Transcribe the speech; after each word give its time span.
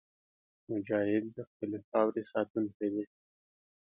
مجاهد 0.69 1.25
د 1.37 1.39
خپلې 1.49 1.77
خاورې 1.87 2.21
ساتونکی 2.31 2.87
دی. 2.93 3.05